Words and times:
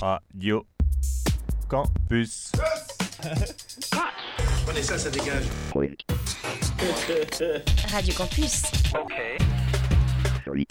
Radio 0.00 0.66
Campus. 1.68 2.52
Yes 2.56 3.90
ah 3.94 4.10
Prenez 4.64 4.82
ça, 4.82 4.98
ça 4.98 5.10
dégage. 5.10 5.44
Radio 7.92 8.14
Campus. 8.14 8.62
Ok. 8.94 9.12
Sorry. 10.44 10.66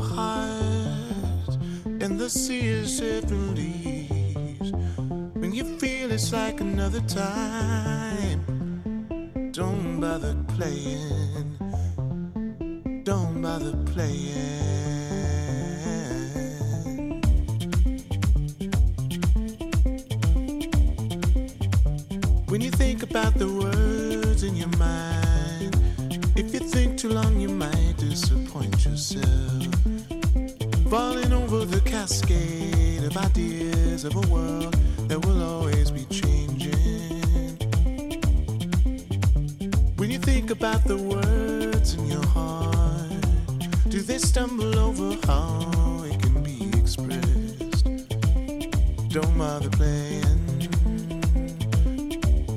to 0.00 1.58
in 2.00 2.16
the 2.16 2.28
sea 2.30 2.80
of 2.80 2.88
seven 2.88 3.54
leaves. 3.54 4.72
When 5.34 5.52
you 5.52 5.64
feel 5.78 6.10
it's 6.10 6.32
like 6.32 6.60
another 6.60 7.00
time, 7.02 8.40
don't 9.52 10.00
bother 10.00 10.36
playing. 10.56 11.56
Don't 13.04 13.42
bother 13.42 13.76
playing. 13.92 14.60
When 22.48 22.60
you 22.60 22.70
think 22.70 23.02
about 23.02 23.34
the 23.34 23.48
words 23.48 24.42
in 24.42 24.56
your 24.56 24.74
mind, 24.78 25.76
if 26.36 26.52
you 26.54 26.60
think 26.60 26.98
too 26.98 27.10
long, 27.10 27.40
you 27.40 27.48
might 27.48 27.94
disappoint 27.98 28.84
yourself 28.84 29.29
over 31.52 31.64
the 31.64 31.80
cascade 31.80 33.02
of 33.02 33.16
ideas 33.16 34.04
of 34.04 34.14
a 34.14 34.20
world 34.32 34.72
that 35.08 35.18
will 35.26 35.42
always 35.42 35.90
be 35.90 36.04
changing. 36.04 37.56
When 39.96 40.12
you 40.12 40.18
think 40.18 40.50
about 40.52 40.84
the 40.84 40.96
words 40.96 41.94
in 41.94 42.06
your 42.06 42.24
heart, 42.26 43.10
do 43.88 44.00
they 44.00 44.18
stumble 44.18 44.78
over 44.78 45.16
how 45.26 46.04
it 46.04 46.22
can 46.22 46.40
be 46.44 46.70
expressed? 46.78 47.84
Don't 49.08 49.36
bother 49.36 49.70
playing. 49.70 50.68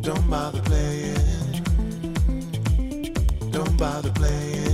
Don't 0.02 0.30
bother 0.30 0.62
playing. 0.62 1.64
Don't 3.50 3.76
bother 3.76 4.12
playing. 4.12 4.73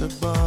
impossible. 0.00 0.41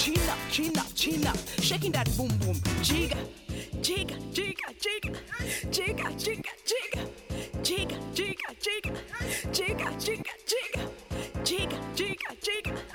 Chin 0.00 0.16
up, 0.30 0.38
chin 0.50 0.78
up, 0.78 0.86
chin 0.94 1.26
up. 1.26 1.36
Shaking 1.60 1.92
that 1.92 2.08
boom 2.16 2.28
boom. 2.38 2.54
Jigga, 2.80 3.18
jigga, 3.82 4.16
jigga, 4.32 4.72
jigga. 4.80 5.14
Jigga, 5.70 6.06
jigga, 6.16 6.52
jigga. 6.70 7.02
Jigga, 7.62 7.98
jigga, 8.14 8.48
jigga. 8.64 8.92
Jigga, 9.52 9.88
jigga, 10.00 10.32
jigga. 10.48 10.82
Jigga, 11.44 11.78
jigga, 11.94 12.30
jigga. 12.40 12.89